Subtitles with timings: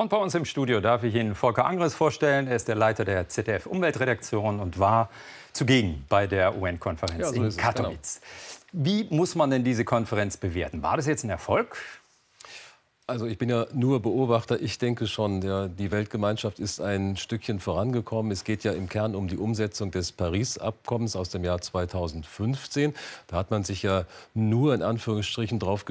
[0.00, 2.46] Und bei uns im Studio darf ich Ihnen Volker Angres vorstellen.
[2.46, 5.10] Er ist der Leiter der ZDF Umweltredaktion und war
[5.52, 8.22] zugegen bei der UN-Konferenz ja, so in Katowice.
[8.72, 8.86] Genau.
[8.86, 10.82] Wie muss man denn diese Konferenz bewerten?
[10.82, 11.76] War das jetzt ein Erfolg?
[13.10, 14.62] Also ich bin ja nur Beobachter.
[14.62, 18.30] Ich denke schon, der, die Weltgemeinschaft ist ein Stückchen vorangekommen.
[18.30, 22.94] Es geht ja im Kern um die Umsetzung des Paris-Abkommens aus dem Jahr 2015.
[23.26, 25.84] Da hat man sich ja nur in Anführungsstrichen darauf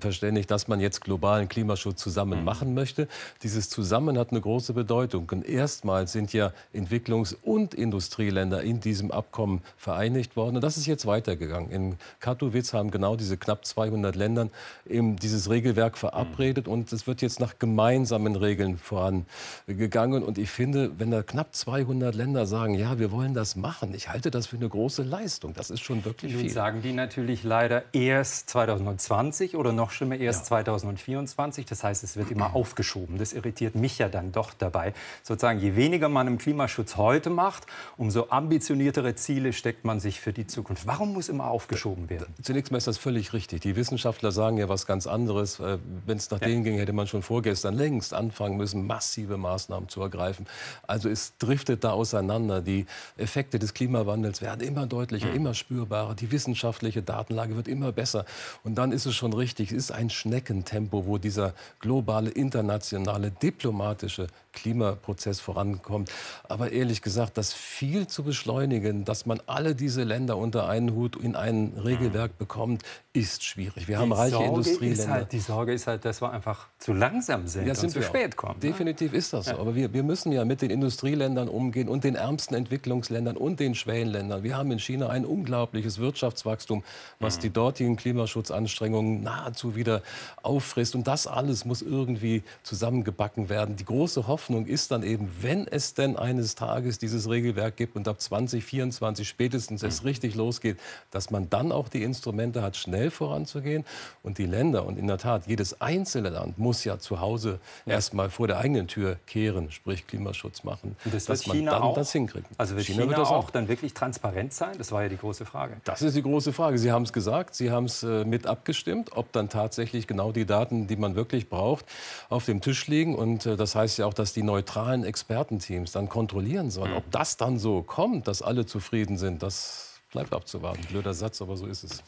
[0.00, 2.44] verständigt, dass man jetzt globalen Klimaschutz zusammen mhm.
[2.44, 3.06] machen möchte.
[3.44, 5.28] Dieses Zusammen hat eine große Bedeutung.
[5.30, 10.56] Und erstmals sind ja Entwicklungs- und Industrieländer in diesem Abkommen vereinigt worden.
[10.56, 11.70] Und das ist jetzt weitergegangen.
[11.70, 14.48] In Katowice haben genau diese knapp 200 Länder
[14.88, 20.22] eben dieses Regelwerk verabredet entwickelt und es wird jetzt nach gemeinsamen Regeln vorangegangen.
[20.22, 24.08] Und ich finde, wenn da knapp 200 Länder sagen, ja, wir wollen das machen, ich
[24.08, 25.54] halte das für eine große Leistung.
[25.54, 26.50] Das ist schon wirklich Nun viel.
[26.50, 30.48] sagen die natürlich leider erst 2020 oder noch schlimmer erst ja.
[30.48, 31.66] 2024.
[31.66, 33.18] Das heißt, es wird immer aufgeschoben.
[33.18, 34.94] Das irritiert mich ja dann doch dabei.
[35.22, 40.32] Sozusagen, je weniger man im Klimaschutz heute macht, umso ambitioniertere Ziele steckt man sich für
[40.32, 40.86] die Zukunft.
[40.86, 42.34] Warum muss immer aufgeschoben werden?
[42.42, 43.60] Zunächst mal ist das völlig richtig.
[43.62, 45.60] Die Wissenschaftler sagen ja was ganz anderes.
[45.60, 49.88] Äh, wenn es nach ja ging, hätte man schon vorgestern längst anfangen müssen, massive Maßnahmen
[49.88, 50.46] zu ergreifen.
[50.86, 52.60] Also es driftet da auseinander.
[52.60, 55.36] Die Effekte des Klimawandels werden immer deutlicher, mhm.
[55.36, 56.14] immer spürbarer.
[56.14, 58.24] Die wissenschaftliche Datenlage wird immer besser.
[58.62, 64.28] Und dann ist es schon richtig, es ist ein Schneckentempo, wo dieser globale, internationale, diplomatische
[64.52, 66.10] Klimaprozess vorankommt.
[66.48, 71.16] Aber ehrlich gesagt, das viel zu beschleunigen, dass man alle diese Länder unter einen Hut
[71.16, 72.38] in ein Regelwerk mhm.
[72.38, 72.82] bekommt,
[73.12, 73.88] ist schwierig.
[73.88, 75.08] Wir die haben reiche Sorge Industrieländer.
[75.08, 78.02] Halt, die Sorge ist halt, dass wir einfach zu langsam sind ja, sind und zu
[78.02, 78.54] spät kommen.
[78.54, 78.68] Ne?
[78.68, 79.52] Definitiv ist das so.
[79.58, 83.74] Aber wir, wir müssen ja mit den Industrieländern umgehen und den ärmsten Entwicklungsländern und den
[83.74, 84.42] Schwellenländern.
[84.42, 86.82] Wir haben in China ein unglaubliches Wirtschaftswachstum,
[87.20, 87.40] was mhm.
[87.42, 90.02] die dortigen Klimaschutzanstrengungen nahezu wieder
[90.42, 90.96] auffrisst.
[90.96, 93.76] Und das alles muss irgendwie zusammengebacken werden.
[93.76, 98.08] Die große Hoffnung ist dann eben, wenn es denn eines Tages dieses Regelwerk gibt und
[98.08, 99.88] ab 2024 spätestens mhm.
[99.88, 100.78] es richtig losgeht,
[101.12, 103.84] dass man dann auch die Instrumente hat, schnell voranzugehen.
[104.24, 107.94] Und die Länder, und in der Tat, jedes einzelne Land muss ja zu Hause ja.
[107.94, 111.72] erst mal vor der eigenen Tür kehren, sprich Klimaschutz machen, und das dass man China
[111.72, 111.94] dann auch?
[111.94, 112.46] das hinkriegt.
[112.58, 114.76] Also wird China, China wird das auch dann wirklich transparent sein?
[114.78, 115.76] Das war ja die große Frage.
[115.84, 116.78] Das ist die große Frage.
[116.78, 120.46] Sie haben es gesagt, Sie haben es äh, mit abgestimmt, ob dann tatsächlich genau die
[120.46, 121.86] Daten, die man wirklich braucht,
[122.28, 123.14] auf dem Tisch liegen.
[123.14, 126.92] Und äh, das heißt ja auch, dass die neutralen Expertenteams dann kontrollieren sollen.
[126.92, 126.98] Mhm.
[126.98, 130.80] Ob das dann so kommt, dass alle zufrieden sind, das Bleibt abzuwarten.
[130.88, 132.00] Blöder Satz, aber so ist es.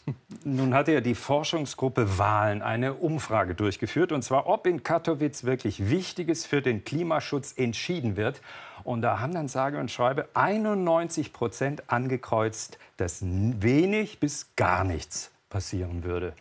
[0.48, 5.90] Nun hat ja die Forschungsgruppe Wahlen eine Umfrage durchgeführt, und zwar, ob in Katowice wirklich
[5.90, 8.40] Wichtiges für den Klimaschutz entschieden wird.
[8.84, 15.32] Und da haben dann sage und schreibe 91 Prozent angekreuzt, dass wenig bis gar nichts
[15.50, 16.32] passieren würde.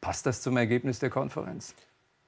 [0.00, 1.76] Passt das zum Ergebnis der Konferenz?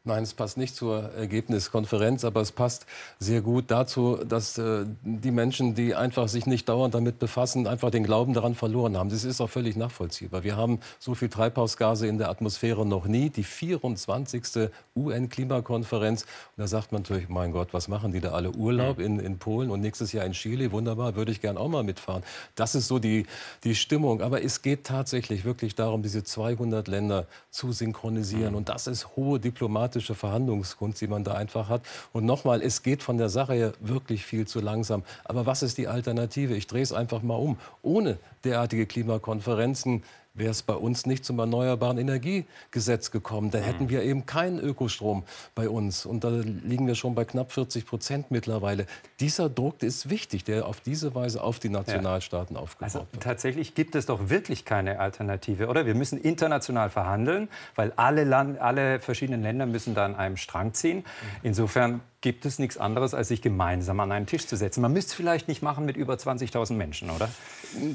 [0.06, 2.84] Nein, es passt nicht zur Ergebniskonferenz, aber es passt
[3.18, 7.88] sehr gut dazu, dass äh, die Menschen, die einfach sich nicht dauernd damit befassen, einfach
[7.88, 9.08] den Glauben daran verloren haben.
[9.08, 10.44] Das ist auch völlig nachvollziehbar.
[10.44, 13.30] Wir haben so viel Treibhausgase in der Atmosphäre noch nie.
[13.30, 14.68] Die 24.
[14.94, 16.24] UN-Klimakonferenz.
[16.24, 16.28] Und
[16.58, 18.50] da sagt man natürlich, mein Gott, was machen die da alle?
[18.50, 20.70] Urlaub in, in Polen und nächstes Jahr in Chile.
[20.70, 22.24] Wunderbar, würde ich gern auch mal mitfahren.
[22.56, 23.24] Das ist so die,
[23.64, 24.20] die Stimmung.
[24.20, 28.50] Aber es geht tatsächlich wirklich darum, diese 200 Länder zu synchronisieren.
[28.50, 28.58] Mhm.
[28.58, 31.82] Und das ist hohe diplomatische diplomatische Verhandlungskunst, die man da einfach hat.
[32.12, 35.02] Und nochmal, es geht von der Sache her wirklich viel zu langsam.
[35.24, 36.54] Aber was ist die Alternative?
[36.54, 37.58] Ich drehe es einfach mal um.
[37.82, 40.02] Ohne derartige Klimakonferenzen
[40.34, 43.52] wäre es bei uns nicht zum Erneuerbaren Energiegesetz gekommen.
[43.52, 43.90] Dann hätten mhm.
[43.90, 45.22] wir eben keinen Ökostrom
[45.54, 46.04] bei uns.
[46.06, 48.86] Und da liegen wir schon bei knapp 40 Prozent mittlerweile.
[49.20, 52.62] Dieser Druck ist wichtig, der auf diese Weise auf die Nationalstaaten ja.
[52.62, 53.22] aufgebaut also, wird.
[53.22, 55.86] Tatsächlich gibt es doch wirklich keine Alternative, oder?
[55.86, 60.74] Wir müssen international verhandeln, weil alle, Land alle verschiedenen Länder müssen da an einem Strang
[60.74, 60.98] ziehen.
[60.98, 61.04] Mhm.
[61.44, 64.80] Insofern gibt es nichts anderes, als sich gemeinsam an einen Tisch zu setzen.
[64.80, 67.28] Man müsste es vielleicht nicht machen mit über 20.000 Menschen, oder?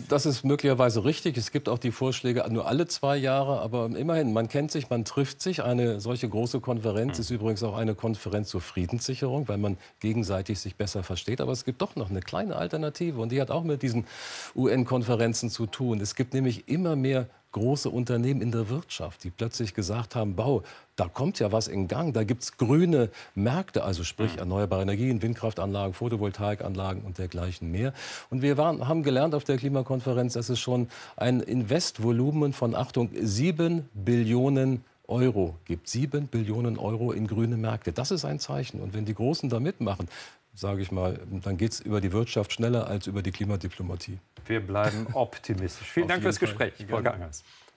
[0.07, 1.35] Das ist möglicherweise richtig.
[1.35, 3.61] Es gibt auch die Vorschläge nur alle zwei Jahre.
[3.61, 5.63] Aber immerhin, man kennt sich, man trifft sich.
[5.63, 7.21] Eine solche große Konferenz mhm.
[7.21, 11.41] ist übrigens auch eine Konferenz zur Friedenssicherung, weil man gegenseitig sich besser versteht.
[11.41, 13.21] Aber es gibt doch noch eine kleine Alternative.
[13.21, 14.05] Und die hat auch mit diesen
[14.55, 16.01] UN-Konferenzen zu tun.
[16.01, 20.63] Es gibt nämlich immer mehr große Unternehmen in der Wirtschaft, die plötzlich gesagt haben, Bau,
[20.95, 24.39] da kommt ja was in Gang, da gibt es grüne Märkte, also sprich mhm.
[24.39, 27.93] erneuerbare Energien, Windkraftanlagen, Photovoltaikanlagen und dergleichen mehr.
[28.29, 33.09] Und wir waren, haben gelernt auf der Klimakonferenz, dass es schon ein Investvolumen von, Achtung,
[33.19, 35.89] 7 Billionen Euro gibt.
[35.89, 37.91] 7 Billionen Euro in grüne Märkte.
[37.91, 38.79] Das ist ein Zeichen.
[38.79, 40.07] Und wenn die Großen da mitmachen,
[40.59, 44.19] sage ich mal, dann geht es über die Wirtschaft schneller als über die Klimadiplomatie.
[44.45, 45.87] Wir bleiben optimistisch.
[45.87, 47.43] Vielen Dank fürs Gespräch, Volker Angers.